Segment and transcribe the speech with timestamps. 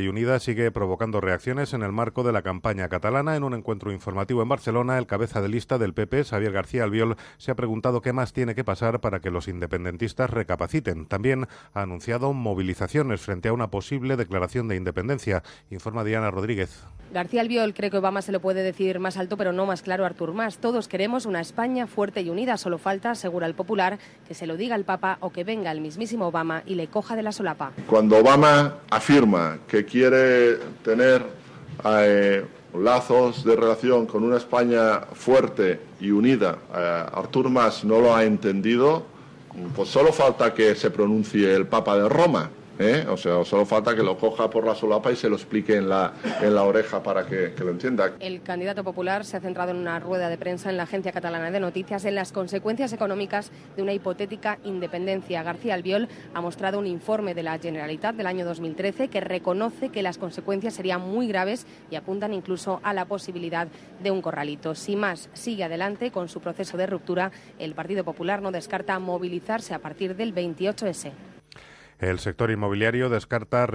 [0.00, 3.36] y unida sigue provocando reacciones en el marco de la campaña catalana.
[3.36, 7.16] En un encuentro informativo en Barcelona, el cabeza de lista del PP, Xavier García Albiol,
[7.38, 11.06] se ha preguntado qué más tiene que pasar para que los independentistas recapaciten.
[11.06, 16.84] También ha anunciado movilizaciones frente a una posible declaración de independencia, informa Diana Rodríguez.
[17.12, 20.04] García Albiol cree que Obama se lo puede decir más alto, pero no más claro
[20.04, 20.58] Artur Mas.
[20.58, 22.56] Todos queremos una España fuerte y unida.
[22.56, 25.80] Solo falta, asegura el popular, que se lo diga el Papa o que venga el
[25.80, 27.72] mismísimo Obama y le coja de la solapa.
[27.86, 31.24] Cuando Obama afirma que quiere tener
[31.84, 32.44] eh,
[32.76, 38.24] lazos de relación con una España fuerte y unida, eh, Artur Mas no lo ha
[38.24, 39.04] entendido,
[39.76, 42.50] pues solo falta que se pronuncie el Papa de Roma.
[42.78, 43.06] ¿Eh?
[43.08, 45.88] O sea, solo falta que lo coja por la solapa y se lo explique en
[45.88, 48.12] la, en la oreja para que, lo entienda.
[48.20, 51.50] El candidato popular se ha centrado en una rueda de prensa en la Agencia Catalana
[51.50, 55.42] de Noticias en las consecuencias económicas de una hipotética independencia.
[55.42, 60.02] García Albiol ha mostrado un informe de la Generalitat del año 2013 que reconoce que
[60.02, 63.68] las consecuencias serían muy graves y apuntan incluso a la posibilidad
[64.02, 64.74] de un corralito.
[64.74, 69.74] Si más sigue adelante con su proceso de ruptura, el Partido Popular no descarta movilizarse
[69.74, 71.33] a partir del 28S.
[71.98, 73.66] El sector inmobiliario descarta